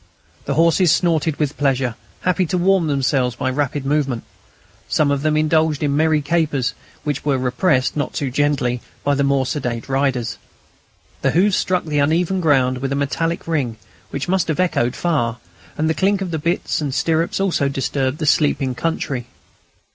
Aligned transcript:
The 0.45 0.55
horses 0.55 0.91
snorted 0.91 1.35
with 1.35 1.59
pleasure, 1.59 1.93
happy 2.21 2.47
to 2.47 2.57
warm 2.57 2.87
themselves 2.87 3.35
by 3.35 3.51
rapid 3.51 3.85
movement. 3.85 4.23
Some 4.89 5.11
of 5.11 5.21
them 5.21 5.37
indulged 5.37 5.83
in 5.83 5.95
merry 5.95 6.23
capers, 6.23 6.73
which 7.03 7.23
were 7.23 7.37
repressed, 7.37 7.95
not 7.95 8.15
too 8.15 8.31
gently, 8.31 8.81
by 9.03 9.13
their 9.13 9.23
more 9.27 9.45
sedate 9.45 9.87
riders. 9.87 10.39
Their 11.21 11.33
hoofs 11.33 11.57
struck 11.57 11.85
the 11.85 11.99
uneven 11.99 12.41
ground 12.41 12.79
with 12.79 12.91
a 12.91 12.95
metallic 12.95 13.47
ring 13.47 13.77
which 14.09 14.27
must 14.27 14.47
have 14.47 14.59
echoed 14.59 14.95
far; 14.95 15.37
and 15.77 15.87
the 15.87 15.93
clink 15.93 16.19
of 16.21 16.31
bits 16.41 16.81
and 16.81 16.95
stirrups 16.95 17.39
also 17.39 17.69
disturbed 17.69 18.17
the 18.17 18.25
sleeping 18.25 18.73
country. 18.73 19.27